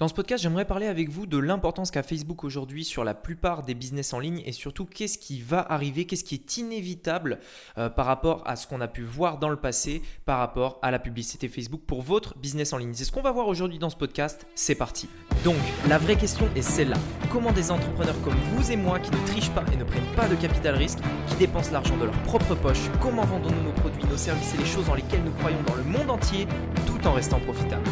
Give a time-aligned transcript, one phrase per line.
[0.00, 3.64] Dans ce podcast, j'aimerais parler avec vous de l'importance qu'a Facebook aujourd'hui sur la plupart
[3.64, 7.38] des business en ligne et surtout qu'est-ce qui va arriver, qu'est-ce qui est inévitable
[7.76, 10.90] euh, par rapport à ce qu'on a pu voir dans le passé par rapport à
[10.90, 12.94] la publicité Facebook pour votre business en ligne.
[12.94, 14.46] C'est ce qu'on va voir aujourd'hui dans ce podcast.
[14.54, 15.06] C'est parti.
[15.44, 16.96] Donc, la vraie question est celle-là.
[17.30, 20.28] Comment des entrepreneurs comme vous et moi qui ne trichent pas et ne prennent pas
[20.28, 24.16] de capital risque, qui dépensent l'argent de leur propre poche, comment vendons-nous nos produits, nos
[24.16, 26.48] services et les choses dans lesquelles nous croyons dans le monde entier
[26.86, 27.84] tout en restant profitables?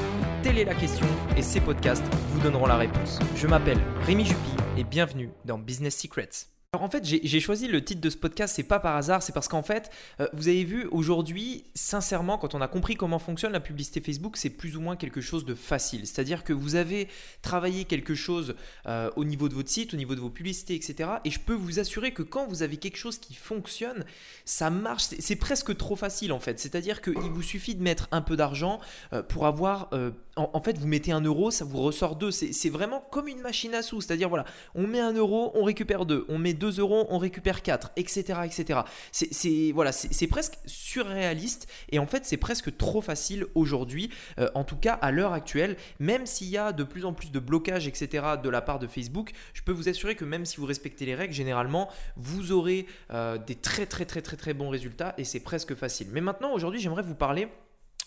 [0.43, 3.19] Telle est la question et ces podcasts vous donneront la réponse.
[3.35, 6.58] Je m'appelle Rémi Jupy et bienvenue dans Business Secrets.
[6.75, 9.33] Alors en fait, j'ai choisi le titre de ce podcast, c'est pas par hasard, c'est
[9.33, 9.91] parce qu'en fait,
[10.21, 14.37] euh, vous avez vu aujourd'hui, sincèrement, quand on a compris comment fonctionne la publicité Facebook,
[14.37, 16.07] c'est plus ou moins quelque chose de facile.
[16.07, 17.09] C'est-à-dire que vous avez
[17.41, 18.55] travaillé quelque chose
[18.87, 21.09] euh, au niveau de votre site, au niveau de vos publicités, etc.
[21.25, 24.05] Et je peux vous assurer que quand vous avez quelque chose qui fonctionne,
[24.45, 25.05] ça marche.
[25.05, 26.61] C'est presque trop facile en fait.
[26.61, 28.79] C'est-à-dire qu'il vous suffit de mettre un peu d'argent
[29.15, 29.89] euh, pour avoir.
[30.37, 32.31] En, en, fait, vous mettez un euro, ça vous ressort deux.
[32.31, 34.03] C'est vraiment comme une machine à sous.
[34.03, 36.27] C'est-à-dire voilà, on met un euro, on récupère deux.
[36.29, 38.41] On met 2 euros, on récupère 4, etc.
[38.45, 38.81] etc.
[39.13, 44.65] C'est voilà, c'est presque surréaliste et en fait c'est presque trop facile aujourd'hui, euh, en
[44.65, 47.87] tout cas à l'heure actuelle, même s'il y a de plus en plus de blocages,
[47.87, 48.27] etc.
[48.43, 51.15] de la part de Facebook, je peux vous assurer que même si vous respectez les
[51.15, 55.41] règles, généralement vous aurez euh, des très très très très très bons résultats et c'est
[55.41, 56.09] presque facile.
[56.13, 57.49] Mais maintenant aujourd'hui j'aimerais vous parler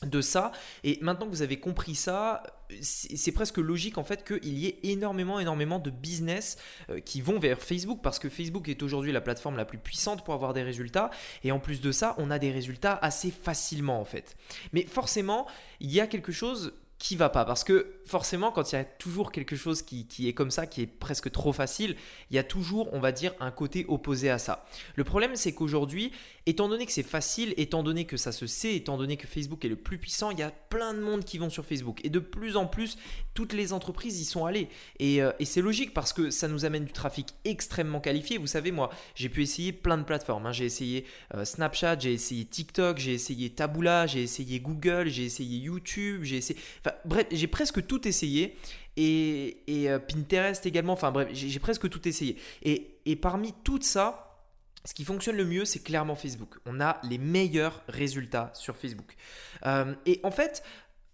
[0.06, 0.52] de ça.
[0.84, 2.44] Et maintenant que vous avez compris ça,
[2.82, 6.58] c'est presque logique en fait qu'il y ait énormément, énormément de business
[6.90, 10.24] euh, qui vont vers Facebook parce que Facebook est aujourd'hui la plateforme la plus puissante
[10.24, 11.12] pour avoir des résultats.
[11.44, 14.36] Et en plus de ça, on a des résultats assez facilement en fait.
[14.74, 15.48] Mais forcément,
[15.80, 17.46] il y a quelque chose qui va pas.
[17.46, 20.84] Parce que forcément, quand il y a toujours quelque chose qui, est comme ça, qui
[20.84, 21.96] est presque trop facile,
[22.30, 24.66] il y a toujours, on va dire, un côté opposé à ça.
[24.96, 26.12] Le problème, c'est qu'aujourd'hui,
[26.46, 29.64] étant donné que c'est facile, étant donné que ça se sait, étant donné que Facebook
[29.66, 32.00] est le plus puissant, il y a plein de monde qui vont sur Facebook.
[32.04, 32.98] Et de plus en plus,
[33.34, 34.70] toutes les entreprises y sont allées.
[35.00, 38.38] Et, euh, c'est logique parce que ça nous amène du trafic extrêmement qualifié.
[38.38, 40.46] Vous savez, moi, j'ai pu essayer plein de plateformes.
[40.46, 40.52] Hein.
[40.54, 45.58] J'ai essayé euh, Snapchat, j'ai essayé TikTok, j'ai essayé Taboola, j'ai essayé Google, j'ai essayé
[45.58, 46.60] YouTube, j'ai essayé
[47.06, 48.56] bref, j'ai presque tout essayé.
[48.98, 50.94] Et, euh, Pinterest également.
[50.94, 52.38] Enfin bref, j'ai presque tout essayé.
[52.64, 54.31] Et, parmi tout ça,
[54.86, 56.58] ce qui fonctionne le mieux, c'est clairement Facebook.
[56.66, 59.16] On a les meilleurs résultats sur Facebook.
[59.66, 60.64] Euh, et en fait,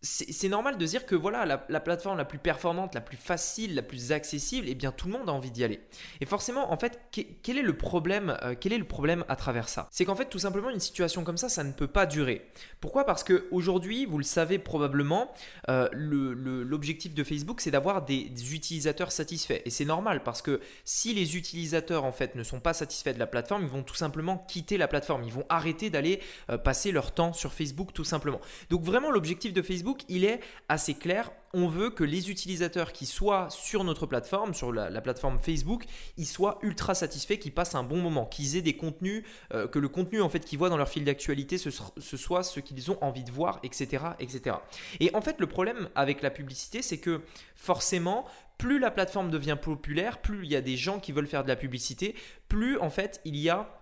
[0.01, 3.81] c'est normal de dire que voilà la, plateforme la plus performante, la plus facile, la
[3.81, 5.81] plus accessible, et eh bien tout le monde a envie d'y aller.
[6.21, 6.99] Et forcément, en fait,
[7.41, 9.87] quel est le problème euh, Quel est le problème à travers ça?
[9.91, 12.47] C'est qu'en fait, tout simplement, une situation comme ça, ça ne peut pas durer.
[12.79, 13.05] Pourquoi?
[13.05, 15.31] Parce que aujourd'hui, vous le savez probablement,
[15.69, 19.61] euh, l'objectif de Facebook, c'est d'avoir des, utilisateurs satisfaits.
[19.65, 23.19] Et c'est normal parce que si les utilisateurs en fait ne sont pas satisfaits de
[23.19, 25.23] la plateforme, ils vont tout simplement quitter la plateforme.
[25.23, 28.39] Ils vont arrêter d'aller euh, passer leur temps sur Facebook, tout simplement.
[28.69, 30.39] Donc vraiment, l'objectif de Facebook il est
[30.69, 31.31] assez clair.
[31.53, 35.85] On veut que les utilisateurs qui soient sur notre plateforme, sur la, plateforme Facebook,
[36.17, 39.79] ils soient ultra satisfaits, qu'ils passent un bon moment, qu'ils aient des contenus, euh, que
[39.79, 42.97] le contenu en fait qu'ils voient dans leur fil d'actualité, ce, soit ce qu'ils ont
[43.01, 44.57] envie de voir, etc., etc.
[44.99, 47.21] Et en fait, le problème avec la publicité, c'est que
[47.55, 48.25] forcément,
[48.57, 51.49] plus la plateforme devient populaire, plus il y a des gens qui veulent faire de
[51.49, 52.15] la publicité,
[52.47, 53.76] plus en fait il y a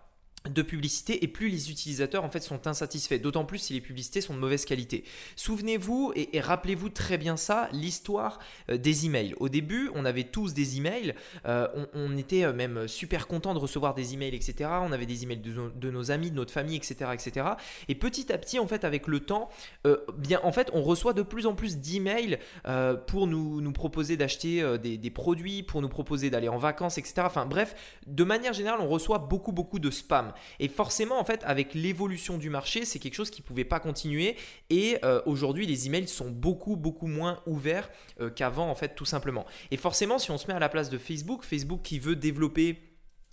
[0.50, 4.22] de publicité et plus les utilisateurs en fait sont insatisfaits, d'autant plus si les publicités
[4.22, 5.04] sont de mauvaise qualité.
[5.36, 8.40] Souvenez-vous et, rappelez-vous très bien ça, l'histoire
[8.70, 9.36] euh, des emails.
[9.40, 13.60] Au début, on avait tous des emails, euh, on, était euh, même super content de
[13.60, 14.70] recevoir des emails, etc.
[14.82, 17.48] On avait des emails de, nos amis, de notre famille, etc., etc.
[17.88, 19.50] Et petit à petit, en fait, avec le temps,
[20.18, 22.40] bien, en fait, on reçoit de plus en plus d'emails
[23.08, 27.24] pour nous, proposer d'acheter des, des, produits, pour nous proposer d'aller en vacances, etc.
[27.26, 27.76] Enfin bref,
[28.08, 30.34] de manière générale, on reçoit beaucoup beaucoup de spam.
[30.60, 33.80] Et forcément, en fait, avec l'évolution du marché, c'est quelque chose qui ne pouvait pas
[33.80, 34.36] continuer.
[34.70, 39.06] Et euh, aujourd'hui, les emails sont beaucoup, beaucoup moins ouverts euh, qu'avant, en fait, tout
[39.06, 39.46] simplement.
[39.72, 42.82] Et forcément, si on se met à la place de Facebook, Facebook qui veut développer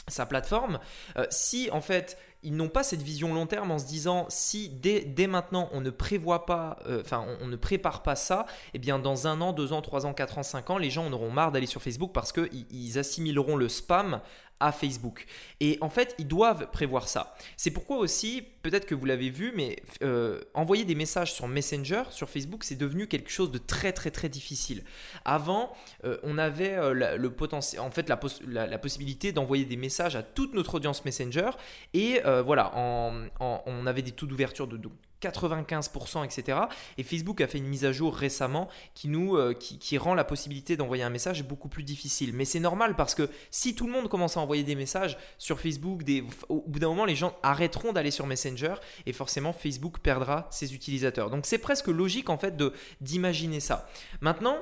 [0.08, 0.80] sa plateforme,
[1.16, 4.68] euh, si en fait ils n'ont pas cette vision long terme en se disant si
[4.68, 9.28] dès, maintenant on ne prévoit pas, enfin on, ne prépare pas ça, eh bien dans
[9.28, 11.52] un an, deux ans, trois ans, quatre ans, cinq ans, les gens en auront marre
[11.52, 14.20] d'aller sur Facebook parce qu'ils ils assimileront le spam
[14.70, 15.26] Facebook.
[15.60, 17.34] Et en fait, ils doivent prévoir ça.
[17.56, 22.04] C'est pourquoi aussi, peut-être que vous l'avez vu, mais euh, envoyer des messages sur Messenger,
[22.10, 24.84] sur Facebook, c'est devenu quelque chose de très très très difficile.
[25.24, 25.72] Avant,
[26.04, 30.54] euh, on avait euh, le potentiel, en fait, la, possibilité d'envoyer des messages à toute
[30.54, 31.50] notre audience Messenger.
[31.94, 34.88] Et voilà, on avait des taux d'ouverture de, de
[35.22, 36.58] 95%, etc.
[36.98, 40.24] Et Facebook a fait une mise à jour récemment qui, nous, euh, qui, rend la
[40.24, 42.32] possibilité d'envoyer un message beaucoup plus difficile.
[42.34, 45.60] Mais c'est normal parce que si tout le monde commence à envoyer des messages sur
[45.60, 46.02] Facebook,
[46.48, 48.74] au bout d'un moment, les gens arrêteront d'aller sur Messenger
[49.06, 51.30] et forcément Facebook perdra ses utilisateurs.
[51.30, 52.56] Donc c'est presque logique en fait
[53.00, 53.88] d'imaginer ça.
[54.20, 54.58] Maintenant,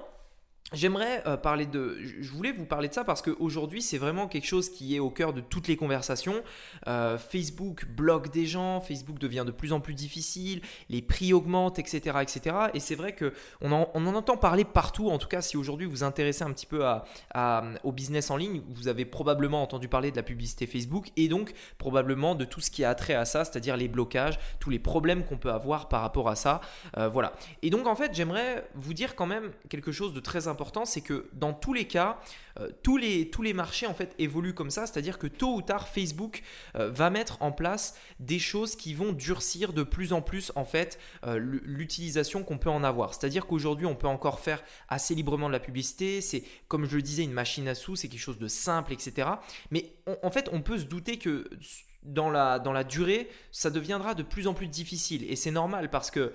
[0.73, 1.99] J'aimerais euh, parler de.
[2.21, 5.11] Je voulais vous parler de ça parce qu'aujourd'hui, c'est vraiment quelque chose qui est au
[5.11, 6.43] cœur de toutes les conversations.
[6.87, 11.81] Euh, Facebook bloque des gens, Facebook devient de plus en plus difficile, les prix augmentent,
[11.81, 12.19] etc.
[12.23, 12.57] etc.
[12.75, 15.11] Et c'est vrai qu'on en, on en entend parler partout.
[15.11, 16.85] En tout cas, si aujourd'hui vous vous intéressez un petit peu
[17.83, 21.53] au business en ligne, vous avez probablement entendu parler de la publicité Facebook et donc
[21.79, 25.25] probablement de tout ce qui a trait à ça, c'est-à-dire les blocages, tous les problèmes
[25.25, 26.61] qu'on peut avoir par rapport à ça.
[26.97, 27.33] Euh, voilà.
[27.63, 31.01] Et donc, en fait, j'aimerais vous dire quand même quelque chose de très important c'est
[31.01, 32.19] que dans tous les cas,
[32.59, 35.63] euh, tous, les, tous les marchés en fait évoluent comme ça, c'est-à-dire que tôt ou
[35.63, 36.43] tard, Facebook
[36.77, 40.65] euh, va mettre en place des choses qui vont durcir de plus en plus en
[40.65, 43.15] fait euh, l'utilisation qu'on peut en avoir.
[43.15, 46.21] C'est-à-dire qu'aujourd'hui, on peut encore faire assez librement de la publicité.
[46.21, 49.29] C'est comme je le disais, une machine à sous, c'est quelque chose de simple, etc.
[49.71, 51.49] Mais en fait, on peut se douter que
[52.03, 55.31] dans la, dans la durée, ça deviendra de plus en plus difficile.
[55.31, 56.33] Et c'est normal parce que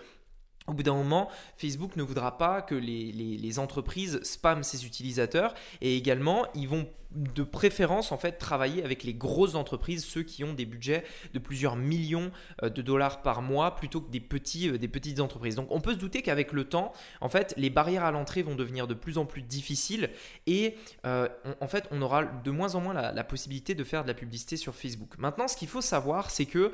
[0.67, 5.95] au bout d'un moment, Facebook ne voudra pas que les, entreprises spamment ses utilisateurs et
[5.95, 10.53] également, ils vont de préférence en fait travailler avec les grosses entreprises, ceux qui ont
[10.53, 11.03] des budgets
[11.33, 12.31] de plusieurs millions
[12.63, 15.55] euh, de dollars par mois plutôt que des, petits, euh, des petites entreprises.
[15.55, 16.91] Donc on peut se douter qu'avec le temps,
[17.21, 20.09] en fait, les barrières à l'entrée vont devenir de plus en plus difficiles
[20.45, 20.75] et
[21.05, 21.27] euh,
[21.61, 24.55] en fait, on aura de moins en moins la, possibilité de faire de la publicité
[24.57, 25.15] sur Facebook.
[25.17, 26.73] Maintenant, ce qu'il faut savoir, c'est que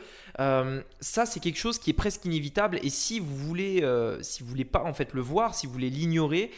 [0.99, 3.81] ça, c'est quelque chose qui est presque inévitable et si vous voulez,
[4.21, 6.51] si vous voulez pas en fait le voir, si vous voulez l'ignorer,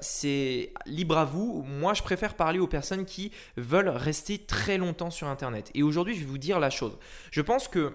[0.00, 1.62] c'est libre à vous.
[1.62, 3.25] Moi, je préfère parler aux personnes qui
[3.56, 5.70] veulent rester très longtemps sur Internet.
[5.74, 6.98] Et aujourd'hui, je vais vous dire la chose.
[7.30, 7.94] Je pense que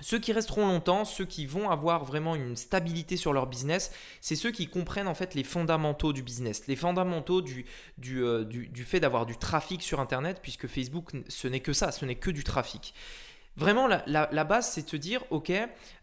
[0.00, 4.34] ceux qui resteront longtemps, ceux qui vont avoir vraiment une stabilité sur leur business, c'est
[4.34, 7.64] ceux qui comprennent en fait les fondamentaux du business, les fondamentaux du,
[8.08, 12.04] euh, du fait d'avoir du trafic sur Internet, puisque Facebook, ce n'est que ça, ce
[12.04, 12.92] n'est que du trafic.
[13.56, 15.52] Vraiment, la, base, c'est de se dire, OK,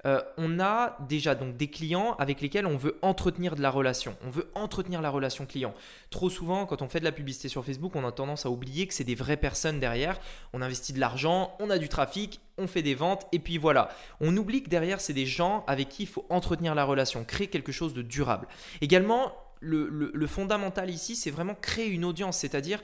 [0.06, 4.16] euh, on a déjà donc des clients avec lesquels on veut entretenir de la relation.
[4.26, 5.74] On veut entretenir la relation client.
[6.12, 8.88] Trop souvent, quand on fait de la publicité sur Facebook, on a tendance à oublier
[8.88, 10.18] que c'est des vraies personnes derrière.
[10.54, 13.90] On investit de l'argent, on a du trafic, on fait des ventes, et puis voilà.
[14.22, 17.48] On oublie que derrière, c'est des gens avec qui il faut entretenir la relation, créer
[17.48, 18.48] quelque chose de durable.
[18.80, 22.80] Également, le fondamental ici, c'est vraiment créer une audience, c'est-à-dire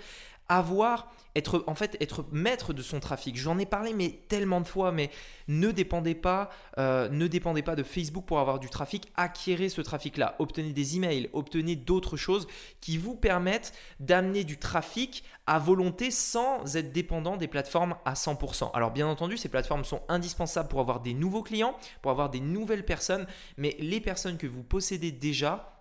[0.49, 3.37] avoir, être en fait être maître de son trafic.
[3.37, 5.11] J'en ai parlé mais tellement de fois, mais
[5.47, 9.11] ne dépendez pas, euh, ne dépendez pas de Facebook pour avoir du trafic.
[9.15, 12.47] Acquérez ce trafic-là, obtenez des emails, obtenez d'autres choses
[12.81, 18.71] qui vous permettent d'amener du trafic à volonté sans être dépendant des plateformes à 100%.
[18.73, 22.41] Alors bien entendu, ces plateformes sont indispensables pour avoir des nouveaux clients, pour avoir des
[22.41, 23.27] nouvelles personnes,
[23.57, 25.76] mais les personnes que vous possédez déjà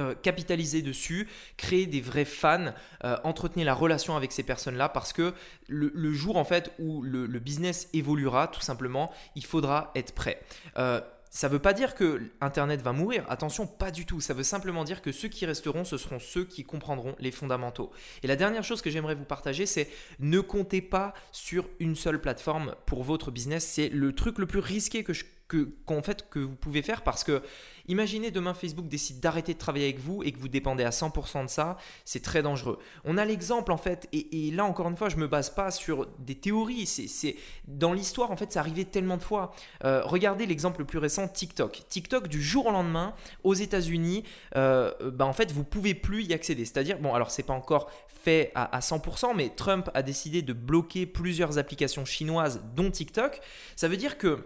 [0.00, 2.72] euh, capitaliser dessus, créer des vrais fans,
[3.04, 5.34] euh, entretenir la relation avec ces personnes-là parce que
[5.68, 10.40] le, jour en fait où le, business évoluera, tout simplement, il faudra être prêt.
[10.78, 14.20] Euh, ça ne veut pas dire que Internet va mourir, attention, pas du tout.
[14.20, 17.92] Ça veut simplement dire que ceux qui resteront, ce seront ceux qui comprendront les fondamentaux.
[18.22, 19.88] Et la dernière chose que j'aimerais vous partager, c'est
[20.18, 23.64] ne comptez pas sur une seule plateforme pour votre business.
[23.64, 25.68] C'est le truc le plus risqué que je que,
[26.04, 27.42] fait, que vous pouvez faire parce que
[27.88, 31.44] imaginez demain Facebook décide d'arrêter de travailler avec vous et que vous dépendez à 100%
[31.44, 32.78] de ça, c'est très dangereux.
[33.04, 36.06] On a l'exemple en fait, et, là encore une fois, je me base pas sur
[36.20, 37.36] des théories, c'est
[37.66, 39.52] dans l'histoire en fait, ça arrivé tellement de fois.
[39.84, 41.82] Euh, regardez l'exemple le plus récent, TikTok.
[41.88, 44.22] TikTok du jour au lendemain aux États-Unis,
[44.54, 46.64] euh, bah, en fait, vous pouvez plus y accéder.
[46.64, 47.90] C'est-à-dire, bon, alors c'est pas encore
[48.22, 53.40] fait à 100%, mais Trump a décidé de bloquer plusieurs applications chinoises, dont TikTok.
[53.76, 54.44] Ça veut dire que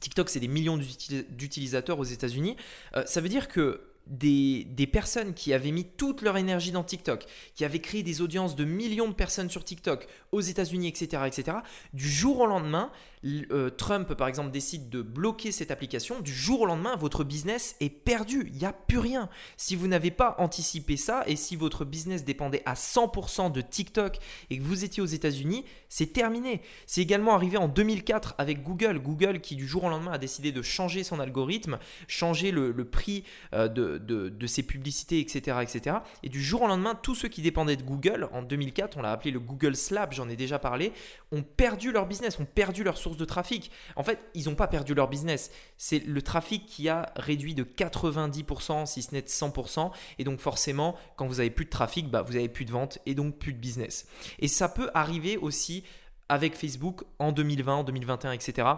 [0.00, 2.56] TikTok, c'est des millions d'utilisateurs aux États-Unis.
[2.96, 6.84] Euh, ça veut dire que des, des, personnes qui avaient mis toute leur énergie dans
[6.84, 11.22] TikTok, qui avaient créé des audiences de millions de personnes sur TikTok aux États-Unis, etc.,
[11.26, 11.58] etc.,
[11.92, 12.90] du jour au lendemain,
[13.24, 17.76] euh, Trump, par exemple, décide de bloquer cette application, du jour au lendemain, votre business
[17.80, 18.48] est perdu.
[18.52, 19.28] Il n'y a plus rien.
[19.56, 24.18] Si vous n'avez pas anticipé ça et si votre business dépendait à 100% de TikTok
[24.50, 26.62] et que vous étiez aux États-Unis, c'est terminé.
[26.86, 29.00] C'est également arrivé en 2004 avec Google.
[29.00, 33.24] Google qui, du jour au lendemain, a décidé de changer son algorithme, changer le, prix
[33.52, 35.96] euh, de, de, ses publicités, etc., etc.
[36.22, 39.12] Et du jour au lendemain, tous ceux qui dépendaient de Google, en 2004, on l'a
[39.12, 40.92] appelé le Google Slap, j'en ai déjà parlé,
[41.32, 43.70] ont perdu leur business, ont perdu leur source de trafic.
[43.96, 45.50] En fait, ils n'ont pas perdu leur business.
[45.76, 49.90] C'est le trafic qui a réduit de 90%, si ce n'est de 100%.
[50.18, 52.98] Et donc forcément, quand vous avez plus de trafic, bah, vous avez plus de vente
[53.06, 54.06] et donc plus de business.
[54.38, 55.84] Et ça peut arriver aussi
[56.28, 58.68] avec Facebook en 2020, en 2021, etc.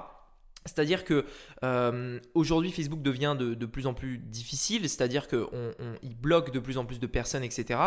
[0.66, 1.24] C'est-à-dire que
[1.64, 6.84] euh, aujourd'hui Facebook devient de, plus en plus difficile, c'est-à-dire qu'il bloque de plus en
[6.84, 7.80] plus de personnes, etc.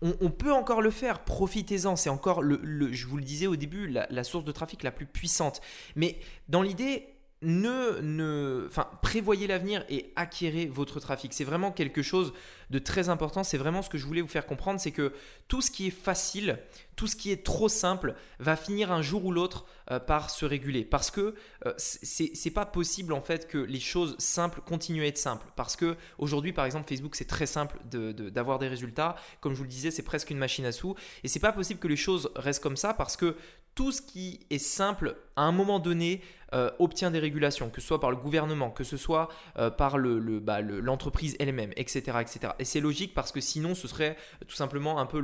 [0.00, 3.88] On, peut encore le faire, profitez-en, c'est encore, le, je vous le disais au début,
[3.88, 5.60] la, source de trafic la plus puissante.
[5.96, 7.08] Mais dans l'idée,
[7.42, 11.32] ne, ne, enfin, prévoyez l'avenir et acquérez votre trafic.
[11.34, 12.32] C'est vraiment quelque chose
[12.70, 13.42] de très important.
[13.42, 15.12] C'est vraiment ce que je voulais vous faire comprendre, c'est que
[15.48, 16.58] tout ce qui est facile,
[16.94, 20.44] tout ce qui est trop simple va finir un jour ou l'autre euh, par se
[20.44, 20.84] réguler.
[20.84, 21.34] Parce que
[21.66, 25.46] euh, c'est pas possible en fait que les choses simples continuent à être simples.
[25.56, 29.16] Parce que aujourd'hui, par exemple, Facebook, c'est très simple d'avoir des résultats.
[29.40, 30.94] Comme je vous le disais, c'est presque une machine à sous.
[31.24, 33.36] Et c'est pas possible que les choses restent comme ça parce que
[33.74, 36.20] tout ce qui est simple, à un moment donné,
[36.54, 39.96] euh, obtient des régulations, que ce soit par le gouvernement, que ce soit euh, par
[39.98, 42.52] bah, l'entreprise le, elle-même, etc., etc.
[42.58, 45.18] Et c'est logique parce que sinon, ce serait tout simplement un peu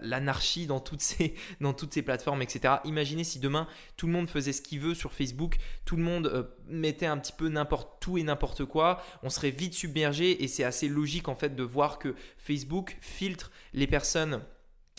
[0.00, 2.76] l'anarchie dans, toutes ces, dans toutes ces plateformes, etc.
[2.84, 6.26] Imaginez si demain, tout le monde faisait ce qu'il veut sur Facebook, tout le monde
[6.26, 10.48] euh, mettait un petit peu n'importe tout et n'importe quoi, on serait vite submergé et
[10.48, 14.42] c'est assez logique en fait de voir que Facebook filtre les personnes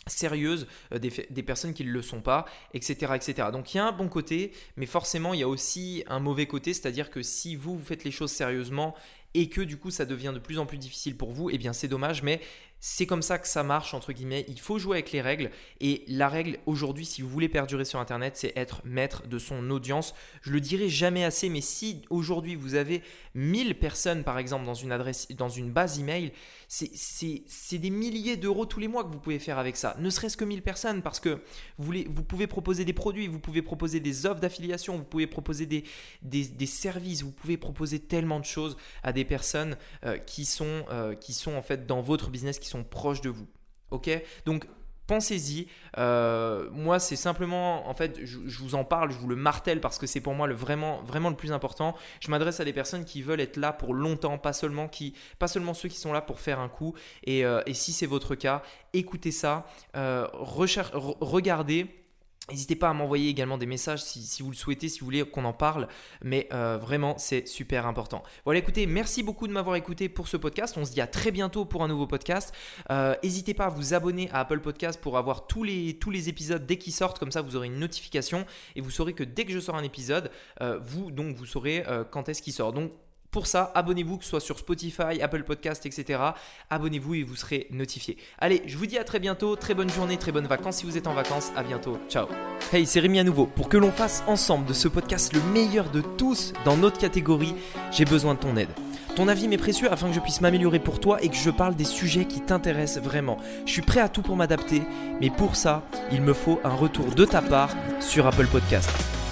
[0.07, 3.49] sérieuses, euh, des, personnes qui ne le sont pas, etc., etc.
[3.51, 6.45] Donc il y a un bon côté, mais forcément il y a aussi un mauvais
[6.45, 8.95] côté, c'est-à-dire que si vous, vous faites les choses sérieusement
[9.33, 11.73] et que du coup ça devient de plus en plus difficile pour vous, eh bien
[11.73, 12.39] c'est dommage, mais
[12.87, 14.45] c'est comme ça que ça marche, entre guillemets.
[14.47, 15.49] Il faut jouer avec les règles.
[15.81, 19.71] Et la règle aujourd'hui, si vous voulez perdurer sur Internet, c'est être maître de son
[19.71, 20.13] audience.
[20.43, 23.01] Je le dirai jamais assez, mais si aujourd'hui vous avez
[23.33, 26.31] 1000 personnes, par exemple, dans une, adresse, dans une base email,
[26.67, 29.95] c'est des milliers d'euros tous les mois que vous pouvez faire avec ça.
[29.97, 31.41] Ne serait-ce que 1000 personnes, parce que
[31.79, 31.91] vous,
[32.27, 35.83] pouvez proposer des produits, vous pouvez proposer des offres d'affiliation, vous pouvez proposer des,
[36.21, 39.75] des, services, vous pouvez proposer tellement de choses à des personnes
[40.05, 43.29] euh, qui, sont, euh, qui sont en fait dans votre business, qui sont proches de
[43.29, 43.47] vous.
[43.91, 44.09] Ok?
[44.45, 44.65] Donc
[45.07, 45.67] pensez-y.
[45.97, 49.97] Euh, moi, c'est simplement, en fait, je, vous en parle, je vous le martèle parce
[49.97, 51.95] que c'est pour moi le vraiment, vraiment le plus important.
[52.19, 55.47] Je m'adresse à des personnes qui veulent être là pour longtemps, pas seulement qui, pas
[55.47, 56.93] seulement ceux qui sont là pour faire un coup.
[57.23, 58.61] Et, euh, si c'est votre cas,
[58.93, 59.65] écoutez ça,
[59.95, 62.04] euh, regardez
[62.51, 65.45] N'hésitez pas à m'envoyer également des messages si, vous le souhaitez, si vous voulez qu'on
[65.45, 65.87] en parle,
[66.23, 68.21] mais euh, vraiment c'est super important.
[68.43, 70.75] Voilà, écoutez, merci beaucoup de m'avoir écouté pour ce podcast.
[70.77, 72.53] On se dit à très bientôt pour un nouveau podcast.
[72.91, 75.97] Euh, n'hésitez pas à vous abonner à Apple Podcast pour avoir tous les,
[76.29, 79.45] épisodes dès qu'ils sortent, comme ça vous aurez une notification et vous saurez que dès
[79.45, 80.29] que je sors un épisode,
[80.61, 82.73] euh, vous donc vous saurez quand est-ce qu'il sort.
[82.73, 82.91] Donc
[83.35, 86.21] pour ça, abonnez-vous, que ce soit sur Spotify, Apple Podcast, etc.
[86.69, 88.15] Abonnez-vous et vous serez notifié.
[88.39, 89.57] Allez, je vous dis à très bientôt.
[89.57, 91.51] Très bonne journée, très bonnes vacances si vous êtes en vacances.
[91.53, 91.97] À bientôt.
[92.07, 92.27] Ciao.
[92.71, 93.45] Hey, c'est Rémi à nouveau.
[93.45, 97.55] Pour que l'on fasse ensemble de ce podcast le meilleur de tous dans notre catégorie,
[97.91, 98.69] j'ai besoin de ton aide.
[99.17, 101.75] Ton avis m'est précieux afin que je puisse m'améliorer pour toi et que je parle
[101.75, 103.37] des sujets qui t'intéressent vraiment.
[103.65, 104.81] Je suis prêt à tout pour m'adapter,
[105.19, 108.89] mais pour ça, il me faut un retour de ta part sur Apple Podcast.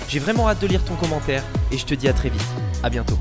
[0.09, 2.43] J'ai vraiment hâte de lire ton commentaire et je te dis à très vite.
[2.83, 3.17] À bientôt.